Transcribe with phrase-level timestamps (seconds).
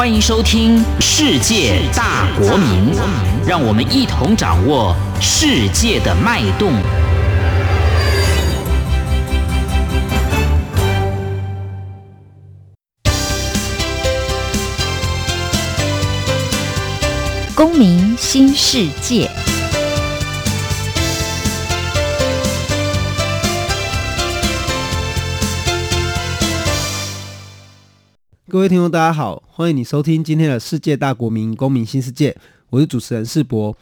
[0.00, 2.90] 欢迎收听《世界大国民》，
[3.46, 6.72] 让我们一同掌握世界的脉动。
[17.54, 19.49] 公民新世界。
[28.50, 32.36] 各位听众，大家好，欢迎你收听今天的世界大国民公民新世界，
[32.70, 33.76] 我是主持人世博。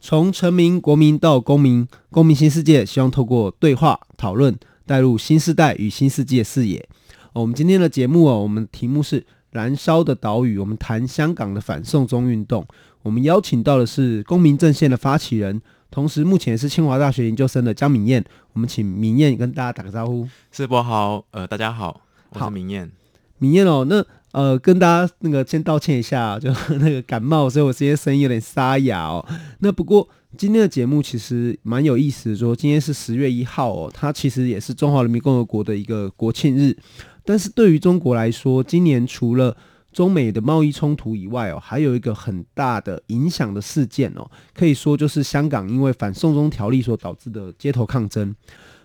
[0.00, 6.88] 从臣民、国民到公民，公民新世界，希望透过对话讨论，带入新时代与新世界视野。
[7.32, 12.64] 我们今天的节目啊，我们题目是《燃烧的岛屿》，我们谈香港的反送中运动。
[13.02, 15.60] 我们邀请到的是公民阵线的发起人，
[15.90, 18.24] 同时目前也是清华大学研究生的江敏燕。
[18.52, 20.28] 我们请敏燕跟大家打个招呼。
[20.52, 22.88] 世博好，呃，大家好，我是敏燕。
[23.42, 29.26] 米燕哦，那呃，跟大家那个先道歉一下， 就那个感冒，所以我今天声音有点沙哑哦。
[29.58, 30.08] 那不过
[30.38, 36.76] 今天的节目其实蛮有意思的，说今天是十月一号哦，它其实也是中华人民共和国的一个国庆日。
[37.24, 39.56] 但是对于中国来说，今年除了
[39.92, 48.32] 中美的贸易冲突以外哦，还有一个很大的影响的事件哦，可以说就是香港因为反送中条例所导致的街头抗争。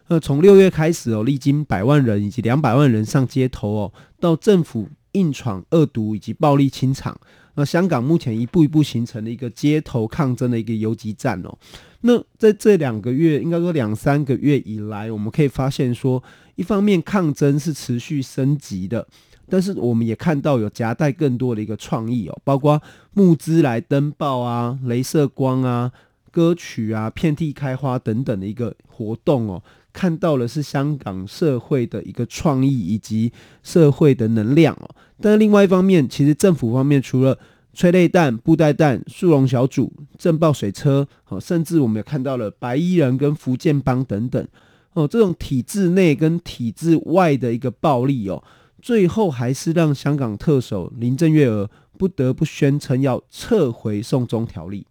[0.09, 7.19] 那从六月开始哦，历经百万人以及两百万人上街头哦，到政府硬闯、恶毒以及暴力清场，
[7.55, 11.57] 那香港目前一步一步形成了一个街头抗争的一个游击战哦。
[12.01, 16.23] 那在这两个月，应该说两三个月以来，我们可以发现说，
[16.55, 19.05] 一方面抗争是持续升级的，
[19.49, 22.81] 但是我们也看到有夹带更多的一个创意哦，包括
[23.13, 25.91] 募资来登报啊、镭射光啊、
[26.37, 29.63] 歌曲啊、遍地开花等等的一个活动哦。
[29.91, 34.87] 看到的是香港社会的一个创意以及社会的能量哦，
[35.19, 37.39] 但另外一方面，其实政府方面除了
[37.73, 44.47] 催泪弹、布袋弹、速龙小组、震爆水车，哦，甚至我们也看到了白衣人跟福建帮等等
[44.93, 48.43] 哦，这种体制内跟体制外的一个暴力哦，
[48.79, 54.85] 最后还是让香港特首林郑月娥不得不宣称要撤回送中条例。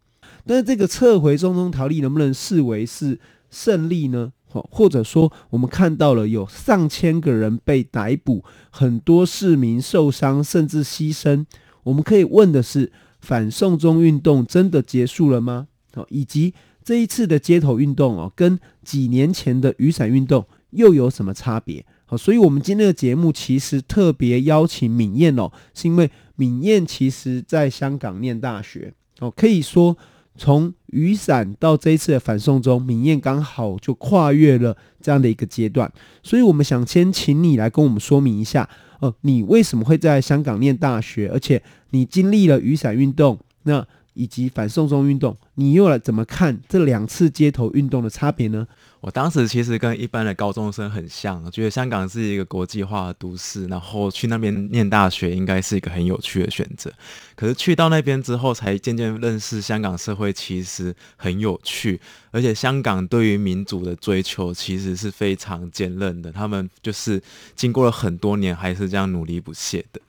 [0.46, 3.18] 但是这个撤回送中条例能不能视为是
[3.50, 4.32] 胜利呢？
[4.70, 11.44] 或者说，我们看到了有上千个人被逮捕，很多市民受伤甚至牺牲。
[11.82, 12.90] 我们可以问的是：
[13.20, 15.66] 反送中运动真的结束了吗？
[16.08, 21.84] 以及这一次的街头运动哦，跟几年前的雨伞运动又有什么差别？
[22.06, 29.98] 好，所以我们今天的节目其实特别邀请敏燕哦，是因为敏燕其实在香港念大学哦，可以说。
[30.36, 35.90] 从雨伞到这一次的反送中，敏燕刚好就跨越了这样的一个阶段，
[36.22, 38.68] 所以我们想先请你来跟我们说明一下，
[39.00, 48.66] 哦，你为什么会在香港念大学，而且你经历了雨伞运动，那以及反送中运动，你又来怎么看这两次街头运动的差别呢？
[49.02, 56.90] 我当时其实跟一般的高中生很像，我觉得香港是一个国际化的都市，然后去那边念大学应该是一个很有趣的选择。
[57.36, 62.00] 可是去到那边之后，才渐渐认识香港社会其实很有趣，
[62.32, 67.22] 而且香港对于民主的追求其实是非常坚韧的，他们就是
[67.54, 70.00] 经过了很多年还是这样努力不懈的。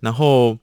[0.00, 0.56] 然后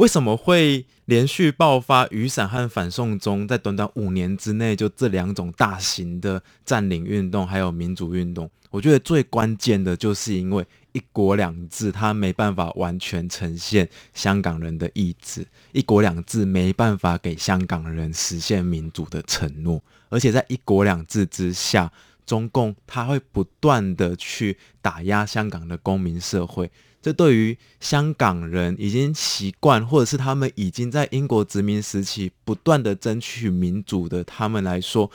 [0.00, 21.92] 为什么会连续爆发雨伞和反送中，在短短五年之内，就这两种大型的占领运动，还有民主运动，我觉得最关键的就是因为一国两制，它没办法完全呈现香港人的意志，一国两制没办法给香港人实现民主的承诺，而且在一国两制之下，
[22.24, 26.70] 中共它会不断的去打压香港的公民社会。
[27.02, 35.10] 这对于香港人已经习惯，或者是他们已经在英国殖民时期不断的争取民主的他们来说，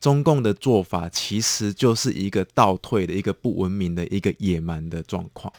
[0.00, 5.52] 中共的做法其实就是一个倒退的、一个不文明的、一个野蛮的状况。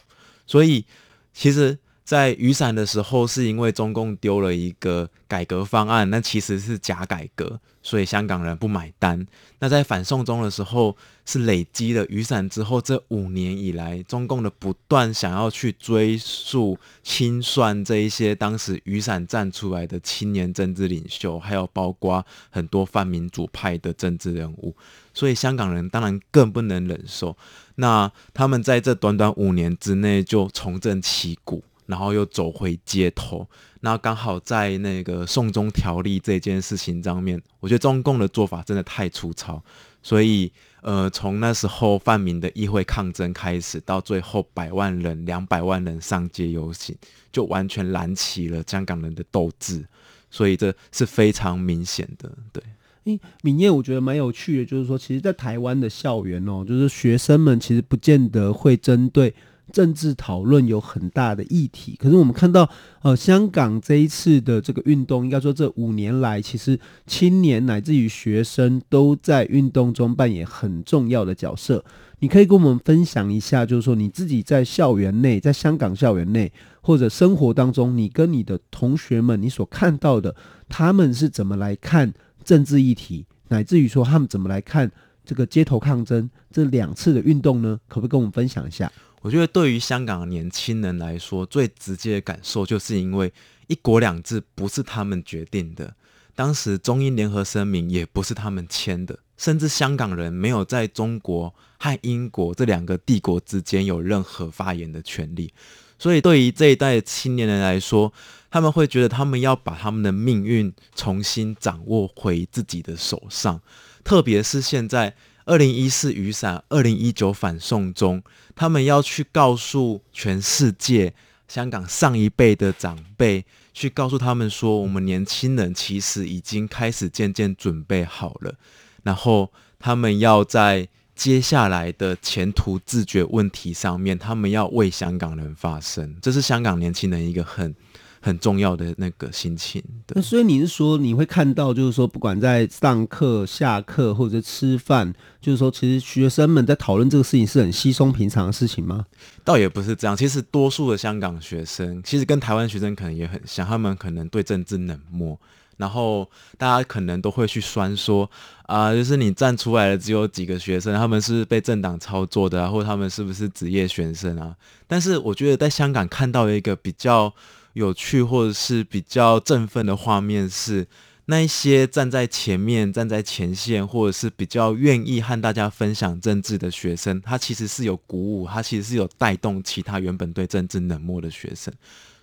[0.46, 0.84] 所以，
[1.32, 1.78] 其实。
[2.10, 9.24] 在雨伞的时候，是因为中共丢了一个改革方案，那其实是假改革，所以香港人不买单。
[9.60, 24.74] 那在反送中的时候，是累积了雨伞之后这五年以来，中共的不断想要去追溯、清算这一些当时雨伞站出来的青年政治领袖，还有包括很多泛民主派的政治人物，
[25.14, 27.36] 所以香港人当然更不能忍受。
[27.76, 31.62] 那他们在这短短五年之内就重振旗鼓。
[31.90, 33.44] 然后又走回街头，
[33.80, 39.60] 那刚好在那个送中条例这件事情上面，我觉得中共的做法真的太粗糙，
[40.00, 40.52] 所以
[40.82, 46.94] 呃，从那时候泛民的议会抗争开始，到最后百万人、两百万人上街游行，
[47.32, 49.84] 就完全燃起了香港人的斗志，
[50.30, 52.62] 所以这是非常明显的，对。
[53.04, 59.34] 诶，敏燕，我觉得蛮有趣的，就是说，其实，在台湾的校园哦，就是学生们其实不见得会针对
[59.70, 61.96] 政治讨论有很大的议题。
[61.98, 62.68] 可是我们看到，
[63.02, 71.84] 呃，香港这一次的这个运动，应该说这五年来，其实青年乃至于学生都在运动中扮演很重要的角色。
[72.22, 76.52] 你可以跟我们分享一下，就是说你自己在校园内，在香港校园内
[76.82, 80.36] 或者生活当中，你跟你的同学们，你所看到的，
[80.68, 82.12] 他们是怎么来看
[82.44, 84.90] 政治议题，乃至于说他们怎么来看
[85.24, 87.80] 这个街头抗争这两次的运动呢？
[87.88, 88.92] 可不可以跟我们分享一下？
[89.20, 93.32] 我觉得对于香港的年轻人来说，最直接的感受就是因为
[93.66, 95.94] 一国两制不是他们决定的，
[96.34, 105.52] 当时中英联合声明也不是他们签的，甚至香港人没有在中国和英国这两个帝国之间有任何发言的权利。
[105.98, 108.10] 所以，对于这一代青年人来说，
[108.50, 113.60] 他们会觉得他们要把他们的命运重新掌握回自己的手上。
[114.02, 115.14] 特别是现在，
[115.50, 118.22] 二零一四雨伞，二零一九反送中，
[118.54, 121.12] 他们要去告诉全世界，
[121.48, 123.44] 香港上一辈的长辈，
[123.74, 128.54] 去告诉他们说，我们年轻人其实已经开始渐渐准备好了。
[129.02, 130.88] 然后，他们要在。
[131.16, 137.74] 接下来的前途自觉问题上面，他们要为香港人发声，这是香港年轻人一个很
[138.20, 139.82] 很重要的那个心情。
[140.06, 140.14] 对。
[140.14, 149.06] 那所以你是说，你会看到，就是说，不管在上课、下课或者吃饭，就是说，其实学生们在讨论这个事情是很稀松平常的事情吗？
[149.44, 150.16] 倒也不是这样。
[150.16, 155.38] 其实多数的香港学生，其实跟台湾学生可能也很像，他们可能对政治冷漠。
[155.76, 156.28] 然后
[156.58, 158.30] 大家可能都会去酸说
[158.64, 164.54] 啊、呃，就是你站出来的只有几个学生，他们是被政党操作的啊，或者他们是不是职业学生啊？
[164.86, 167.32] 但是我觉得在香港看到一个比较
[167.74, 170.86] 有趣或者是比较振奋的画面是，
[171.26, 181.72] 那一些站在前面、站在前线，或者是比较愿意和大家分享政治的学生，他其实是有鼓舞，他其实是有带动其他原本对政治冷漠的学生。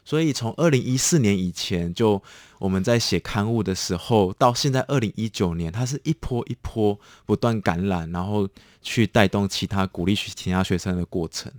[0.03, 2.21] 所以从二零一四年以前，就
[2.59, 8.47] 我们在写刊物的时候，到现在二零一九年，他是一波一波不断感染，然后
[8.81, 11.51] 去带动其他鼓励其他学生的过程。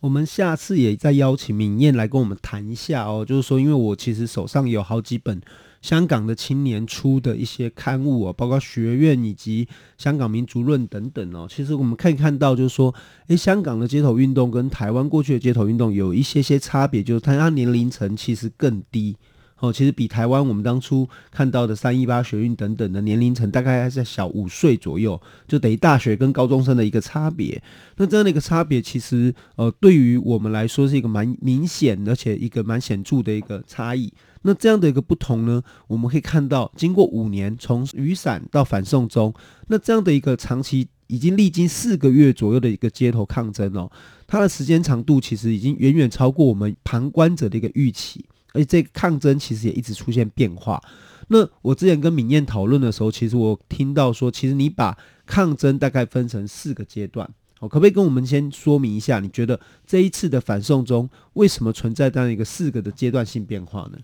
[0.00, 5.40] 我们下次也再邀请敏燕来跟我们谈一下哦，就是说，因为我其实手上有好几本。
[5.82, 9.66] 香港的青年出的一些刊物哦，包括学院以及
[9.96, 11.46] 香港民族论等等哦。
[11.50, 12.94] 其实我们可以看到，就是说，
[13.28, 19.16] 诶，香港的街头运动跟台湾过去的街头运动有一些些差别，就是它它年龄层其实更低
[19.60, 19.72] 哦。
[19.72, 27.62] 其实比台湾我们当初看到的三一八学运等等的年龄层大概还在小五岁左右，就等于大学跟高中生的一个差别。
[27.96, 34.12] 那这样的一个差别，其实呃，对于我们来说是一个蛮明显而且一个蛮显著的一个差异。
[34.42, 39.34] 那这样的一个不同呢，我们可以看到，经过五年，从雨伞到反送中，
[39.68, 43.92] 那这样的一个长期已经历经四个月左右的一个街头抗争哦，
[44.26, 50.80] 它的时间长度其实已经远远超过我们旁观者的一个预期，而且这抗争其实也一直出现变化。
[51.28, 63.98] 那我之前跟敏燕讨论的时候，其实我听到说，其实你把抗争大概分成四个阶段，好，可不可以跟我们先说明一下，你觉得这一次的反送中为什么存在这样一个四个的阶段性变化呢？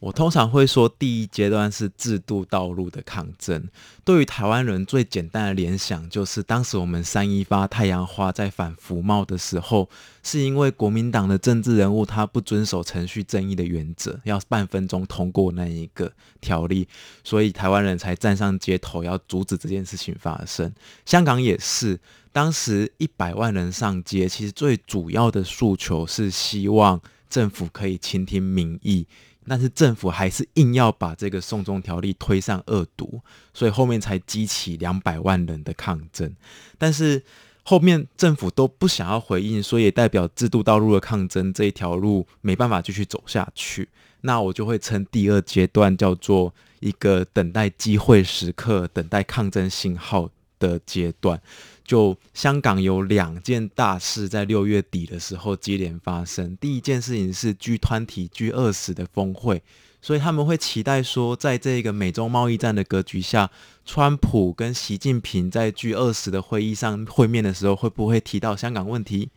[0.00, 3.68] 我通常会说，第一阶段是制度道路的抗争。
[4.04, 9.90] 对于台湾人最简单的联想，就是当时我们三一八太阳花在反服贸的时候，
[10.22, 16.86] 是因为国民党的政治人物他不遵守程序正义的原则，要半分钟通过那一个条例，
[17.24, 20.72] 所以台湾人才站上街头要阻止这件事情发生。
[21.04, 21.98] 香港也是，
[22.30, 29.04] 当时一百万人上街，其实最主要的诉求是希望政府可以倾听民意。
[29.48, 33.20] 但是政府还是硬要把这个送中条例推上二读，
[33.54, 36.34] 所以后面才激起两百万人的抗争。
[36.76, 37.22] 但是
[37.64, 43.88] 后面政府都不想要回应，所以也代表制度道路的抗争这一条路没办法继续走下去。
[44.20, 50.28] 那我就会称第二阶段叫做一个等待机会时刻、等待抗争信号
[50.58, 51.40] 的阶段。
[51.88, 56.54] 就香港有两件大事在六月底的时候接连发生。
[56.58, 59.62] 第一件事情是 G 团体、G 二十的峰会，
[60.02, 63.50] 所以他们会期待说，在这个美中贸易战的格局下，
[63.86, 69.30] 川普跟习近平在 G 二十的会议上会面的时候，会不会提到香港问题？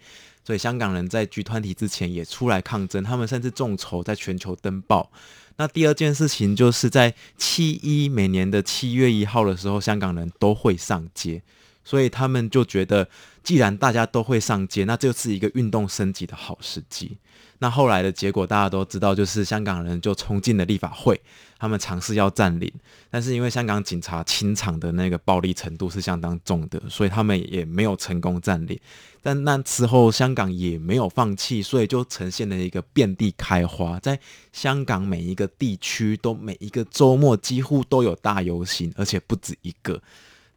[0.43, 5.09] 所以香港人在 G 团体之前也出来抗争，他们甚至众筹在全球登报。
[5.55, 11.41] 那第二件事情就是在七一每年的七月一号的时候，香港人都会上街。
[11.83, 13.07] 所以他们就觉得，
[13.43, 17.17] 既然大家都会上街，那就是一个运动升级的好时机。
[17.59, 21.21] 那后来的结果大家都知道，就是香港人就冲进了立法会，
[21.59, 22.71] 他们尝试要占领，
[23.11, 28.79] 但是因为香港警察清场的那个暴力程度是相当重的，所以他们也没有成功占领。
[29.21, 34.19] 但那时候香港也没有放弃，所以就呈现了一个遍地开花，在
[34.51, 40.01] 香港每一个地区都每一个周末几乎都有大游行，而且不止一个。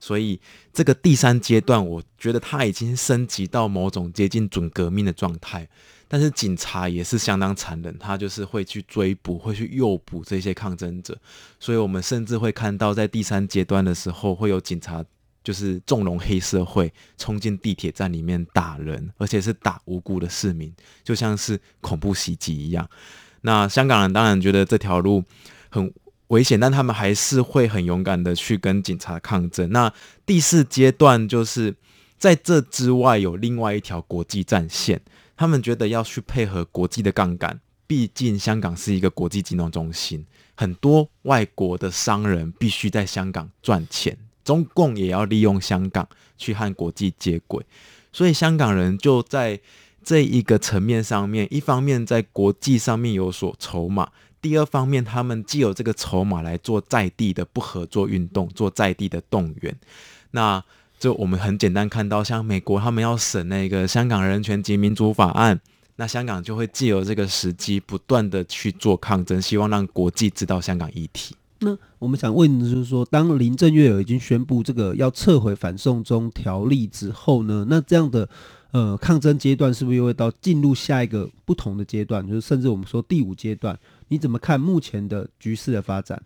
[0.04, 0.38] 所以
[0.70, 5.66] 这个第三阶段，我觉得它已经升级到某种接近准革命的状态。
[6.06, 11.18] 但是警察也是相当残忍，他就是会去追捕，会去诱捕这些抗争者，
[11.58, 15.02] 所以我们甚至会看到在第三阶段的时候，会有警察
[15.42, 20.70] 就是纵容黑社会冲进地铁站里面打人，而且是打无辜的市民，
[21.02, 22.86] 就像是恐怖袭击一样。
[23.40, 25.24] 那香港人当然觉得这条路
[25.70, 25.90] 很
[26.28, 29.70] 危险，但他们还是会很勇敢的去跟警察抗争。
[29.70, 29.92] 那
[30.24, 31.74] 第四阶段就是
[32.18, 35.00] 在这之外有另外一条国际战线。
[35.36, 47.66] 他们觉得要去配合国际的杠杆，毕竟香港是一个国际金融中心，很多外国的商人必须在香港赚钱，中共也要利用香港去和国际接轨，
[48.12, 49.58] 所以香港人就在
[50.04, 54.10] 这一个层面上面，一方面在国际上面有所筹码，
[54.44, 59.74] 第二方面他们既有这个筹码来做在地的不合作运动，做在地的动员，
[60.32, 60.62] 那。
[60.96, 65.60] 就我们很简单看到，像美国他们要审那个香港人权及民主法案，
[65.96, 71.34] 那香港就会借由这个时机，不断的去做抗争，希望让国际知道香港议题。
[71.58, 78.26] 那我们想问的就是说，当林郑月娥已经宣布这个要撤回反送中条例之后呢，那这样的
[78.70, 83.78] 呃抗争阶段是不是又会到进入下一个不同的阶段，就是甚至我们说第五阶段？
[84.08, 86.22] 你怎么看目前的局势的发展？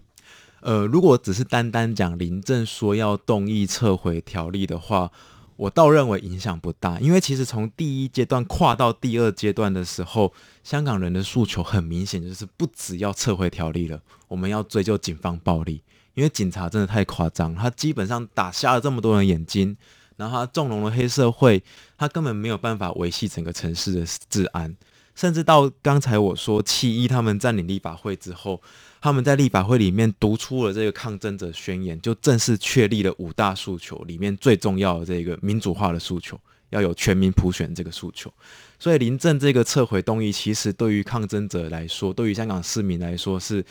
[0.61, 5.11] 呃，如果只是单单讲林郑说要动议撤回条例的话，
[5.55, 10.33] 我倒认为影响不大，因为其实从第一阶段跨到第二阶段的时候，
[10.63, 15.83] 香港人的诉求很明显，就是不只要撤回条例了，我们要追究警方暴力，
[16.15, 19.77] 因为警察真的太夸张，他基本上打瞎了这么多人眼睛，
[20.17, 21.63] 然后他纵容了黑社会，
[21.97, 24.77] 他根本没有办法维系整个城市的治安，
[25.19, 28.63] 甚至到刚才我说七一他们占领立法会之后。
[29.01, 36.37] 他们在立法会里面读出了这个抗争者宣言，就正式确立了五大诉求里面最重要的这个民主化的诉求，
[36.71, 38.29] 要有全民普选这个诉求。
[38.77, 43.65] 所以林郑这个撤回动议，其实对于抗争者来说，对于香港市民来说是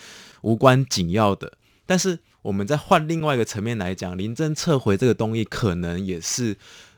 [0.43, 1.51] 无关紧要的。
[1.85, 6.55] 但是我们再换另外一个层面来讲，林郑撤回这个动议，可能也是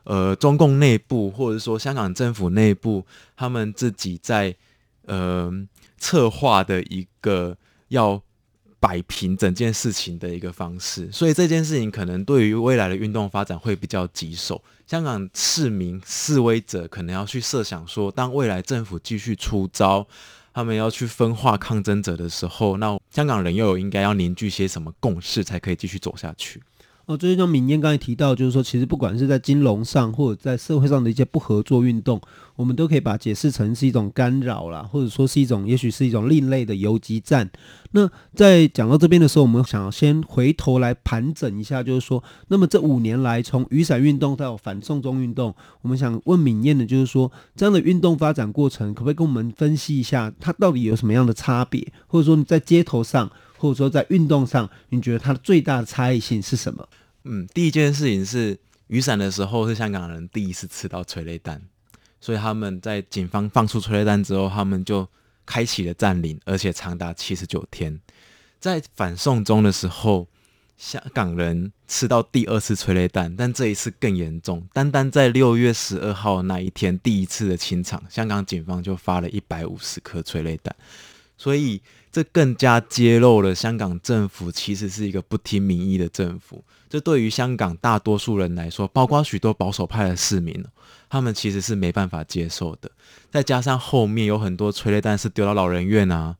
[0.09, 3.05] 呃中共内部或者说香港政府内部
[3.37, 4.53] 他们自己在
[5.05, 5.49] 呃
[5.97, 7.55] 策划的一个。
[7.89, 8.21] 要
[8.79, 14.63] 摆平整件事情的一个方式，所以这件事情可能对于未来的运动发展会比较棘手。
[14.85, 20.05] 香港市民示威者可能要去设想说，当未来政府继续出招，
[20.53, 26.61] 他们要去分化抗争者的时候，那香港人又有应该要凝聚些什么共识，才可以继续走下去？
[27.09, 32.21] 哦，就是像敏燕刚才提到，就是说，其实不管是在金融上，或者在社会上的一些不合作运动，
[32.55, 37.49] 我们都可以把它解释成是一种干扰啦，或者说是一种，也许是一种另类的游击战。
[37.93, 56.87] 那在讲到这边的时候，我们想要先回头来盘整一下，就是说，那么这五年来，从雨伞运动到反送中运动，我们想问敏燕的，就是说，这样的运动发展过程，可不可以跟我们分析一下，它到底有什么样的差别，或者说你在街头上，或者说在运动上，你觉得它的最大的差异性是什么？
[57.25, 61.61] 嗯，第一件事情是雨伞的时候是香港人第一次吃到催泪弹，
[62.21, 65.07] 所以他们在警方放出催泪弹之后，他们就
[65.45, 67.99] 开启了占领，而且长达七十九天。
[68.59, 70.27] 在反送中的时候，
[70.77, 74.65] 香港人吃到第二次催泪弹，但这一次更严重。
[74.73, 80.73] 单单在六月十二号那一天，第一次的清场，香港警方就发了一百五十颗催泪弹，
[81.37, 86.63] 所以这更加揭露了香港政府其实是一个不听民意的政府。
[86.89, 90.65] 这对于香港大多数人来说，包括许多保守派的市民，
[91.07, 92.89] 他们其实是没办法接受的。
[93.29, 96.35] 再加上后面有很多催泪弹是丢到老人院啊，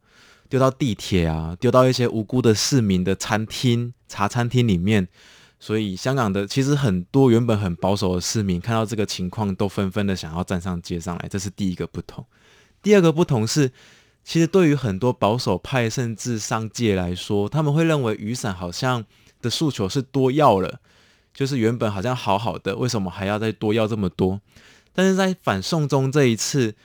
[0.49, 5.07] 丢到地铁啊，丢到一些无辜的市民的餐厅、茶餐厅里面，
[5.59, 11.27] 所以香港的其实很多原本很保守的市民看到这个情况，都纷纷的想要站上街上来。
[11.29, 12.25] 这是第一个不同。
[12.81, 13.71] 第二个不同是，
[14.29, 19.03] 其实对于很多保守派甚至商界来说，他们会认为雨伞好像。
[19.41, 20.81] 的诉求是多要了，
[21.33, 24.41] 就是原本好像好好的，为什么还要再多要这么多？
[24.91, 26.75] 但是在反送中这一次，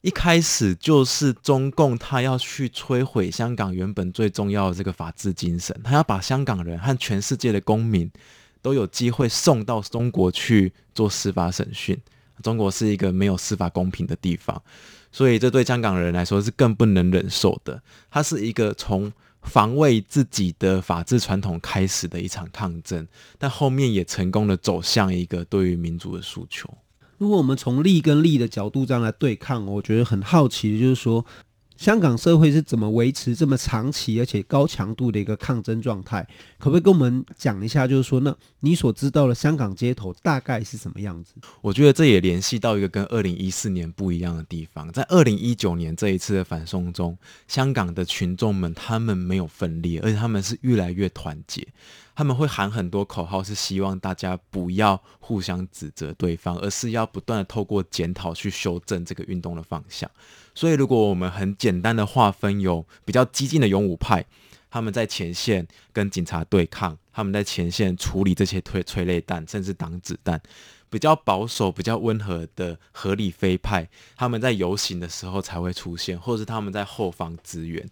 [0.00, 8.08] 一开始就是中共他要去摧毁香港原本最重要的这个法治精神，他要把香港人和全世界的公民
[8.62, 12.00] 都有机会送到中国去做司法审讯。
[12.44, 14.62] 中国是一个没有司法公平的地方，
[15.14, 17.80] 所以这对香港人来说是更不能忍受的。
[18.10, 23.06] 它是一个从防卫自己的法治传统开始的一场抗争，
[23.38, 26.68] 但后面也成功的走向一个对于民主的诉求。
[27.18, 31.24] 如果我们从利跟利的角度这样来对抗，我觉得很好奇就是说，
[31.84, 36.26] 香港社会是怎么维持这么长期而且高强度的一个抗争状态？
[36.58, 37.86] 可不可以跟我们讲一下？
[37.86, 41.34] 就是说，那你所知道的香港街头大概是什么样子？
[41.60, 44.90] 我觉得这也联系到一个跟二零一四年不一样的地方。
[44.92, 51.68] 在二零一九年这一次的反送中，香港的群众们他们没有分裂，而且他们是越来越团结。
[52.16, 60.10] 他们会喊很多口号，是希望大家不要互相指责对方，而是要不断的透过检讨去修正这个运动的方向。
[60.54, 64.24] 所以，如果我们很简单的划分，有比较激进的勇武派，
[64.70, 70.40] 他们在前线跟警察对抗，他们在前线处理这些催催泪弹，甚至挡子弹。
[70.90, 77.84] 比较保守、比较温和的合理非派，他们在游行的时候才会出现，或是他们在后方支援。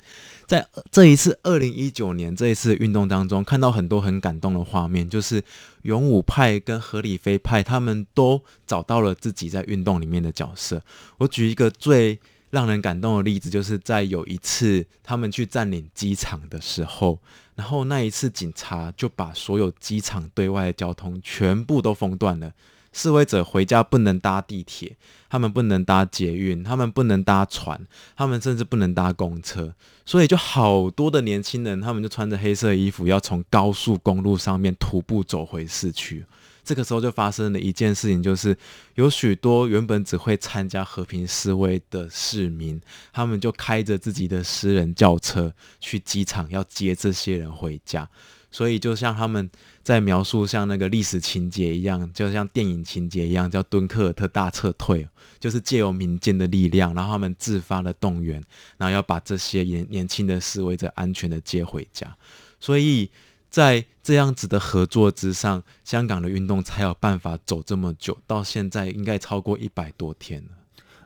[0.46, 5.42] 在这一次二零一九年这一次运动当中，看到很多很感动的画面，就是
[5.82, 10.80] 勇武派跟合理非派，他们都找到了自己在运动里面的角色。
[11.18, 12.20] 我举一个最
[12.52, 17.18] 让人感动的例子，就是在有一次他们去占领机场的时候，
[17.54, 22.52] 然后那一次警察就把所有机场对外的交通全部都封断了。
[22.92, 24.98] 示威者回家不能搭地铁，
[25.30, 36.22] 他们不能搭捷运，他们不能搭船，他们甚至不能搭公车，所以就好多的年轻人，他们就穿着黑色衣服，要从高速公路上面徒步走回市区。
[36.64, 38.56] 这个时候就发生了一件事情，就是
[38.94, 42.80] 有许多原本只会参加和平示威的市民，
[43.12, 48.08] 他们就开着自己的私人轿车去机场，要接这些人回家。
[48.50, 49.50] 所以就像他们
[49.82, 55.08] 在描述像那个历史情节一样，就像电影情节一样，叫敦刻尔特大撤退，
[55.40, 58.42] 就是借由民间的力量，然后他们自发的动员，
[58.76, 62.14] 然后要把这些年年轻的示威者安全的接回家。
[62.60, 63.10] 所以
[63.52, 70.48] 在这样子的合作之上，香港的运动才有办法走这么久，到现在应该超过一百多天了。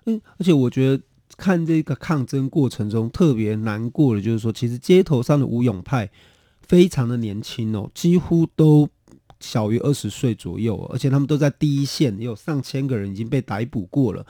[0.07, 1.03] 嗯，而且我觉得
[1.37, 6.09] 看这个抗争过程中特别难过的，就是说，其实街头上的无勇派。
[6.63, 8.89] 非常的年轻哦，几乎都
[9.39, 14.27] 小于二十岁左右，而且他们都在第一线，也有上千个人已经被逮捕过了。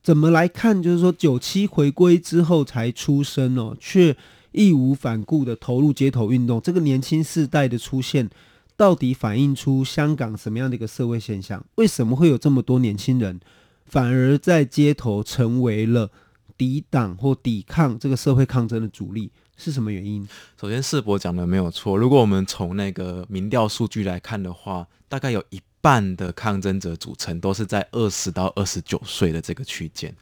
[0.00, 0.80] 怎么来看？
[0.80, 4.16] 就是说，九七回归之后才出生哦，却
[4.52, 6.60] 义无反顾的投入街头运动。
[6.60, 8.30] 这个年轻世代的出现，
[8.76, 11.64] 到底反映出香港什么样的一个社会现象？
[11.74, 13.40] 为什么会有这么多年轻人
[13.84, 16.10] 反而在街头成为了
[16.56, 19.30] 抵挡或抵抗这个社会抗争的主力？
[19.56, 20.26] 是什么原因？
[20.60, 21.96] 首先，世博讲的没有错。
[21.96, 30.12] 如果我们从那个民调数据来看的话，大概有一半的抗争者组成都是在二十到二十九岁的这个区间。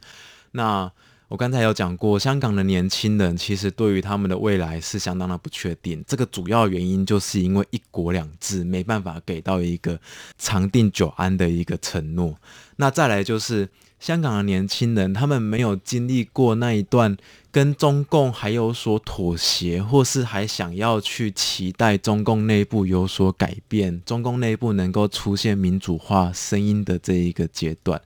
[0.51, 0.91] 那
[1.31, 6.03] 我刚才有讲过，香港的年轻人其实对于他们的未来是相当的不确定。
[6.05, 9.97] 这个主要原因就是因为一国两制没办法给到一个
[10.37, 12.35] 长定久安的一个承诺。
[12.75, 13.69] 那再来就是。
[14.01, 17.15] 香港的年轻人，他们没有经历过那一段
[17.51, 28.01] 跟中共还有所妥协，或是还想要去期待中共内部有所改变，中共内部能够出现民主化声音的这一个阶段。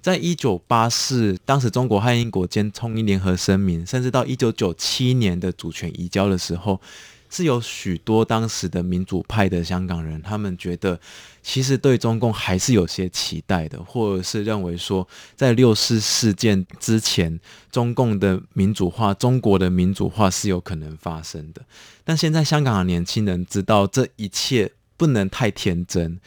[0.00, 6.80] 在一九八四，当时中国和英国间通一联合声明，甚至到一九九七年的主权移交的时候。
[7.30, 10.98] 是有许多当时的民主派的香港人，他们觉得
[11.42, 15.06] 其实对中共还是有些期待的，或者是认为说，
[15.36, 17.38] 在六四事件之前，
[17.70, 21.60] 中共的民主化、中国的民主化是有可能发生的。
[22.02, 26.18] 但现在香港的年轻人知道这一切不能太天真，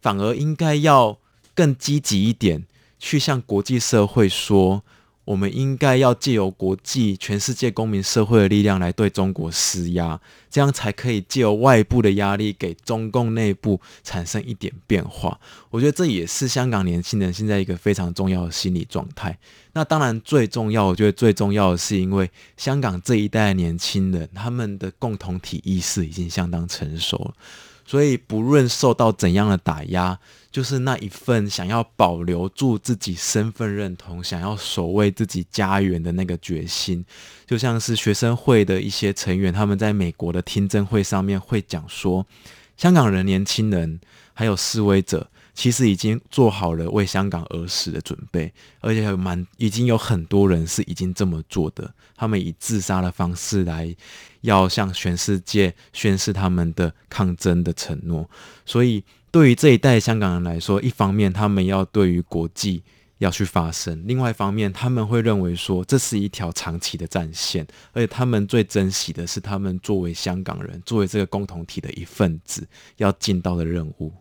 [0.00, 1.18] 反而应该要
[1.56, 2.64] 更积极一点，
[3.04, 4.82] 去向国际社会说。
[5.26, 15.40] 我们应该要借由国际、全世界公民社会的力量来对中国施压，这样才可以借由外部的压力给中共内部产生一点变化。
[15.70, 19.38] 我觉得这也是香港年轻人现在一个非常重要的心理状态。
[19.72, 27.34] 那当然最重要，我觉得最重要的是，因为香港这一代年轻人，他们的共同体意识已经相当成熟了。
[27.86, 30.18] 所以，不论受到怎样的打压，
[30.54, 37.04] 就是那一份想要保留住自己身份认同、想要守卫自己家园的那个决心，
[37.44, 42.24] 就像是学生会的一些成员，他们在美国的听证会上面会讲说，
[42.76, 43.98] 香港人、年轻人
[44.32, 45.28] 还有示威者。
[45.56, 51.94] 其实已经做好了为香港而死的准备，而且还蛮已经有很多人是已经这么做的。
[52.16, 53.94] 他们以自杀的方式来
[54.40, 58.28] 要向全世界宣示他们的抗争的承诺。
[58.66, 62.84] 所以对于这一代香港人来说，一方面他们要对于国际
[63.18, 72.64] 要去发声，另外一方面他们会认为说这是一条长期的战线，而且他们最珍惜的是他们作为香港人，作为这个共同体的一份子
[72.98, 74.12] 要尽到的任务。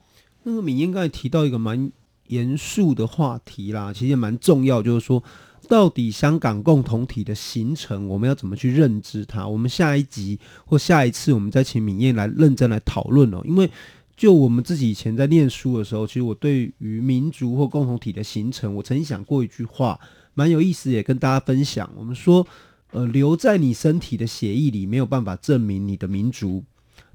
[0.42, 1.92] 那个敏燕刚才提到一个蛮
[2.30, 5.24] 严肃的话题啦，其实也蛮重要，就是说
[5.68, 9.48] 到底香港共同体的形成，我们要怎么去认知它？
[9.48, 13.70] 我们下一集或下一次，我们再请敏燕来认真来讨论哦，因为。
[14.16, 20.00] 就我们自己以前在念书的时候，其实我对于民族或共同体的形成，我曾经想过一句话，
[20.36, 21.90] 蛮有意思，也跟大家分享。
[21.96, 22.46] 我们说，
[22.92, 26.64] 呃，留在你身体的血液里没有办法证明你的民族，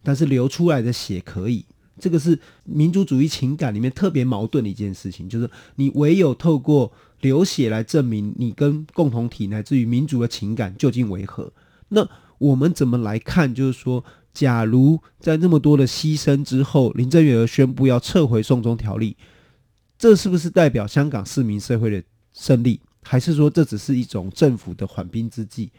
[0.03, 1.65] 但是流出来的血可以。
[2.01, 11.53] 这个是民族主义情感里面特别矛盾的一件事情，就是你唯有透过流血来证明你跟共同体乃至于民族的情感究竟为何。
[11.91, 12.09] 那
[12.39, 13.55] 我们怎么来看？
[13.55, 14.05] 就是说。
[14.39, 19.17] 假如在那么多的牺牲之后，林郑月娥宣布要撤回送中条例，
[19.99, 22.01] 这是不是代表香港市民社会的
[22.33, 22.81] 胜利？
[23.03, 25.73] 还是说这只是一种政府的缓兵之计？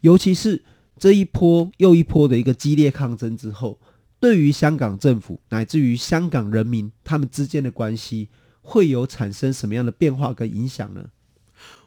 [0.00, 0.64] 尤其是
[0.98, 3.78] 这一波又一波的一个激烈抗争之后，
[4.18, 8.30] 对于香港政府乃至于香港人民他们之间的关系，
[8.62, 11.04] 会有产生什么样的变化跟影响呢？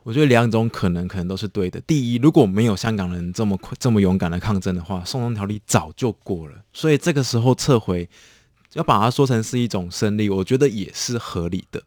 [0.03, 1.79] 我觉得两种可能可能都是对的。
[1.81, 6.55] 第一，如果没有香港人这么快这么勇敢的抗争的话，送中条例早就过了。
[6.73, 8.09] 所以这个时候撤回，
[8.73, 11.83] 要把它说成是一种胜利，我觉得也是合理的。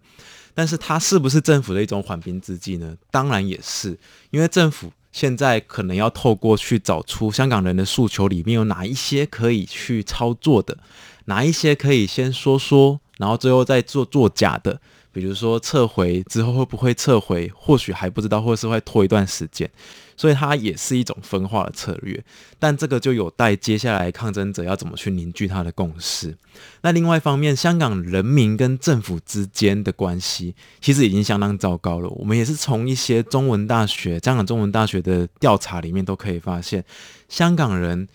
[0.54, 2.94] 但是它是不是政府的一种缓兵之计呢？
[3.10, 3.98] 当然也是，
[4.30, 10.76] 因为政府现在可能要透过去找出香港人的诉求里面有哪一些可以去操作的，
[11.24, 14.80] 哪一些可以先说说，然后最后再做做假的。
[15.12, 19.70] 比如说撤回之后会不会撤回，或许还不知道，或是会拖一段时间，
[20.16, 22.24] 所以它也是一种分化的策略。
[22.58, 26.36] 但这个就有待接下来抗争者要怎么去凝聚他的共识。
[26.80, 32.08] 那另外一方面，香港人民跟政府之间的关系其实已经相当糟糕了。
[32.08, 36.84] 我们也是从一些中文大学、香港中文大学的调查里面都可以发现，
[37.28, 38.08] 香港人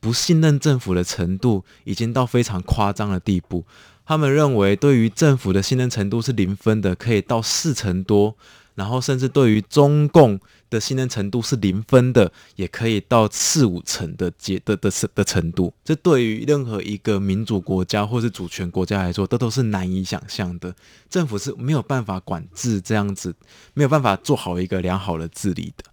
[0.00, 3.64] 不信任政府的程度已经到非常夸张的地步。
[4.06, 8.34] 他们认为，对于政府的信任程度是零分的，可以到四成多；
[8.74, 10.38] 然后，甚至对于中共
[10.68, 15.72] 的信任程度是零分的，也可以到四五成的阶的的的的程度。
[15.84, 20.74] 这对于任何一个民主国家或是主权国家来说，这都是难以想象的。
[21.08, 23.34] 政府是没有办法管制这样子，
[23.72, 25.84] 没有办法做好一个良好的治理的。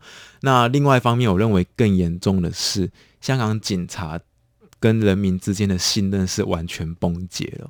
[0.42, 4.20] 那另外一方面，我认为更严重的是，香港警察
[4.80, 7.70] 跟人民之间的信任是完全崩解了。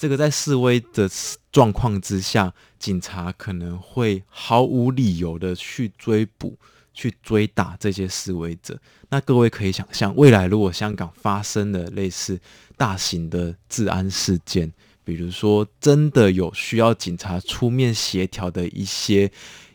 [0.00, 1.06] 这个在示威的
[1.52, 6.56] 状况之下，警察可能会毫无理由的去追捕、
[6.94, 8.80] 去追打这些示威者。
[9.10, 12.40] 那各位可以想象，未来如果香港发生了类似
[12.78, 14.72] 大型的治安事件，
[15.04, 19.30] 比如说真的有需要警察出面协调的一些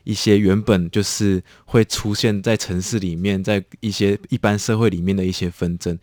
[0.06, 6.00] 一些原本就是会出现在城市里面，在一些一般社会里面的一些纷争。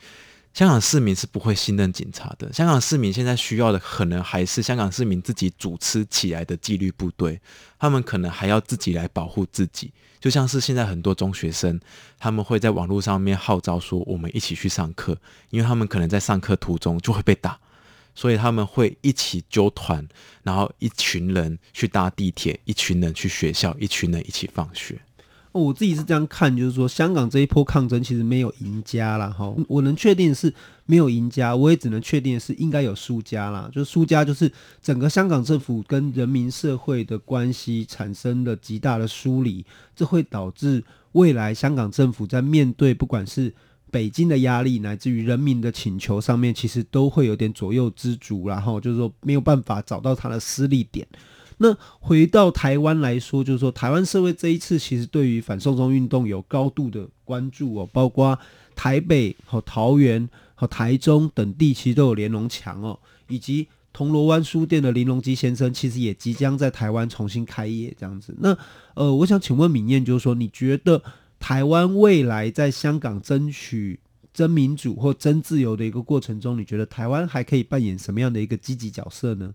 [0.54, 2.52] 香港市民是不会信任警察的。
[2.52, 7.40] 香港市民现在需要的可能还是香港市民自己组织起来的纪律部队，
[7.78, 9.92] 他们可能还要自己来保护自己。
[10.20, 11.80] 就像是现在很多中学生，
[12.18, 15.18] 他们会在网络上面号召说：“我们一起去上课。”
[15.50, 17.58] 因为他们可能在上课途中就会被打，
[18.14, 20.06] 所以他们会一起揪团，
[20.44, 25.00] 然后一群人去搭地铁，一群人去学校，一群人一起放学。
[25.52, 29.28] 我自己是这样看，就是说香港这一波抗争其实没有赢家啦。
[29.28, 29.54] 哈。
[29.68, 30.52] 我能确定是
[30.86, 33.70] 没有赢家，我也只能确定是应该有输家啦。
[33.72, 34.50] 就是输家就是
[34.82, 43.52] 整个香港政府跟人民社会的关系产生了极大的疏离，这会导致未来香港政府在面对不管是
[43.90, 51.06] 北京的压力，乃至于人民的请求上面，其实都会有点左右之足，然后就是说没有办法找到他的私利点。
[51.62, 58.36] 那回到台湾来说，就是说台湾社会这一次其实对于反送中运动有高度的关注哦，包括
[58.74, 62.98] 台北和桃园和台中等地其实都有连龙墙哦，
[63.28, 68.34] 以及铜锣湾书店的林隆基先生其实也即将在台湾重新开业这样子。
[68.38, 68.56] 那
[68.94, 71.00] 呃，我想请问敏燕，就是说你觉得
[71.38, 74.00] 台湾未来在香港争取
[74.34, 79.52] 争民主或争自由的一个过程中，你觉得台湾还可以扮演什么样的一个积极角色呢？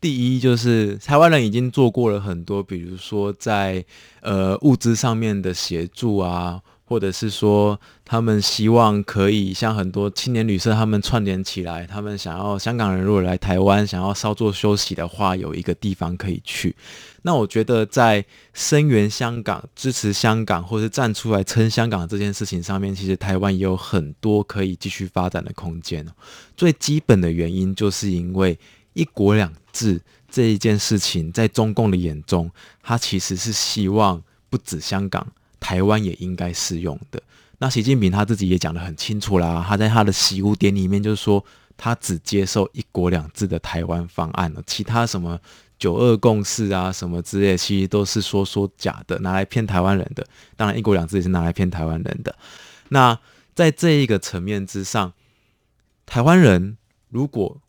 [0.00, 3.84] 第一就是台湾人已经做过了很多，比如说在
[4.22, 16.74] 呃物资上面的协助啊，或者是说他们希望可以像很多青年旅社他们串联起来，他们想要香港人如果来台湾想要稍作休息的话，有一个地方可以去。
[17.20, 26.06] 那我觉得在声援香港、支持香港，或是站出来撑香港这件事情上面，其实台湾也有很多可以继续发展的空间。
[26.56, 28.58] 最基本的原因就是因为。
[28.92, 32.50] 一国两制这一件事情，在中共的眼中，
[32.82, 35.26] 他其实是希望不止香港、
[35.58, 37.22] 台湾也应该适用的。
[37.58, 41.44] 那习近平他自己也讲得很清楚啦，他在他的习武典里面就是说，
[41.76, 45.38] 他只接受一国两制的台湾方案了，其他什么
[45.78, 50.26] 九二共识啊什么之类，其实都是说说假的，拿来骗台湾人的。
[50.56, 52.34] 当然，一国两制也是拿来骗台湾人的。
[52.88, 53.18] 那
[53.54, 55.12] 在这一个层面之上，
[56.06, 56.78] 台湾人
[57.10, 57.60] 如果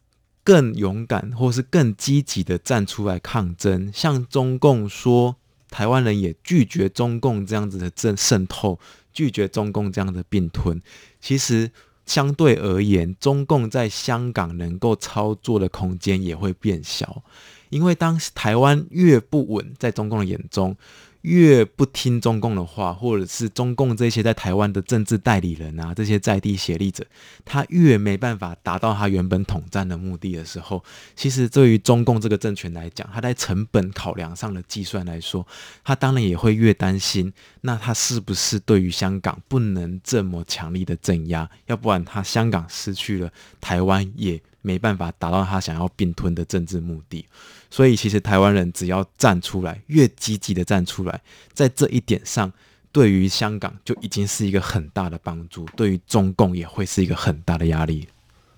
[0.43, 5.36] 更勇敢，或是更积极的站出来抗争，向中共说，
[5.69, 8.80] 台湾人也拒绝中共这样子的渗渗透。
[9.13, 10.82] 拒绝中共这样的并吞，
[11.19, 11.69] 其实
[12.06, 17.21] 相对而言，中共在香港能够操作的空间也会变小，
[17.69, 20.77] 因为当台湾越不稳，在中共的眼中。
[21.22, 27.06] 越不听中共的话，或者是中共这些在台湾的政治代理人啊，这些在地协力者，
[27.46, 30.84] 他越没办法达到他原本统战的目的的时候，
[31.16, 35.46] 其实对于中共这个政权来讲，他在成本考量上的计算来说，
[35.84, 37.32] 他当然也会越担心，
[37.62, 41.50] 那他是不是对于香港不能这么强力的镇压？
[41.68, 47.26] 要不然他香港失去了，台湾也没办法达到他想要并吞的政治目的。
[47.69, 51.21] 所以，其实台湾人只要站出来，越积极的站出来，
[51.54, 52.52] 在这一点上，
[52.91, 58.08] 对于香港就已经是一个很大的帮助，对于中共也会是一个很大的压力。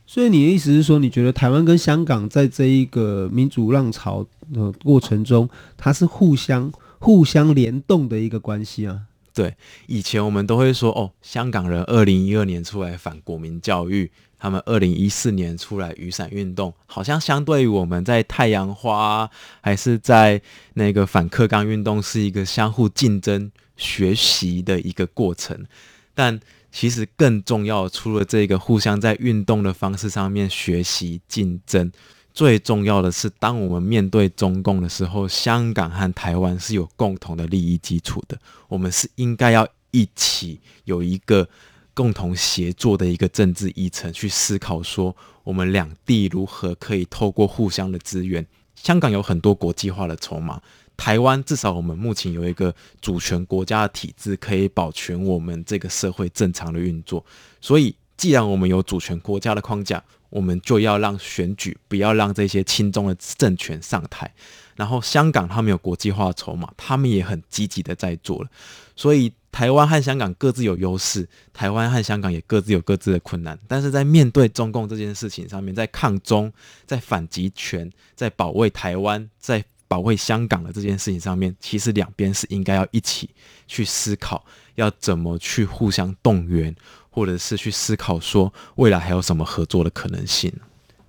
[0.08, 9.02] 所以，你的意思是说，你觉得台湾跟香港在这一个民主浪潮的过程中，它是互相互相联动的一个关系啊？
[9.32, 14.12] 对，以前我们都会说，哦，香港人二零一二年出来反国民教育。
[14.44, 19.30] 他们二零一四年出来雨伞运动，好像相对于我们在太阳花
[19.62, 20.42] 还是在
[20.74, 25.66] 那个反课纲运动，是一个相互竞争学习的一个过程。
[26.14, 26.38] 但
[26.74, 31.90] 其实更重要，除了这个互相在运动的方式上面学习竞争，
[32.34, 41.48] 最重要的是，当我们面对中共的时候，香港和台湾是有共同的利益基础的，我们是应该要一起有一个。
[41.94, 48.46] 共同协作的一个政治议程去思考，说我们两地如何可以透过互相的资源。
[48.76, 50.62] 香港有很多国际化的筹码，
[50.98, 57.24] 台湾至少我们目前有一个主权国家的体制，可以保全我们这个社会正常的运作。
[57.62, 64.30] 所以，既然我们有主权国家的框架，我们就要让选举不要让这些亲中的政权上台。
[64.76, 68.50] 然后，香港他们有国际化的筹码，他们也很积极的在做了。
[68.96, 69.32] 所以。
[69.54, 73.58] 台湾和香港各自有优势，台湾和香港也各自有各自的困难。
[73.68, 76.52] 但是在面对中共这件事情上面，在抗中、
[76.88, 83.30] 在反集权、在保卫台湾、在保卫香港的这件事情上面，其实两边是应该要一起
[83.68, 86.76] 去思考，要怎么去互相动员，
[87.12, 90.52] 或者是去思考说未来还有什么合作的可能性。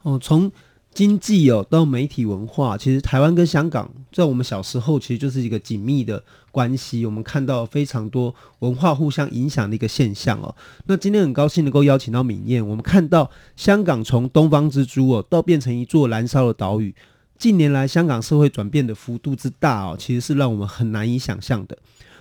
[0.03, 0.53] 哦，从。
[0.95, 7.05] 经济哦，到媒体文化，其实台湾跟香港在我们小时候其实就是一个紧密的关系。
[7.05, 10.55] 我们看到非常多文化互相影响的一个现象哦。
[10.87, 16.95] 那今天很高兴能够邀请到旻念，我们看到香港从东方之珠哦，到变成一座燃烧的岛屿。
[17.37, 21.77] 近年来香港社会转变的幅度之大哦，其实是让我们很难以想象的。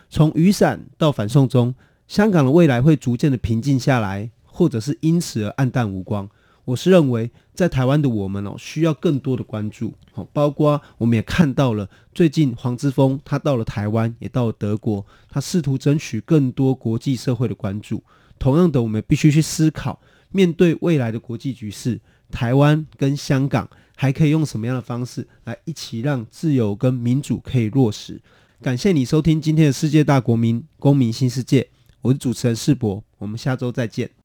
[0.09, 1.75] 从雨伞到反送中，
[2.07, 6.27] 香港的未来会逐渐的平静下来，或者是因此而黯淡无光。
[6.65, 18.03] 我是认为，在台湾的我们哦，需要更多的关注，好，包括我们也看到了最近黄之锋他到了台湾，也到了德国，他试图争取更多国际社会的关注。
[18.39, 28.19] 同样的，我们必须去思考，面对未来的国际局势，台湾跟香港还可以用什么样的方式来一起让自由跟民主可以落实？
[28.61, 31.69] 感谢你收听今天的世界大国民公民新世界，
[32.01, 34.22] 我是主持人世博，我们下周再见。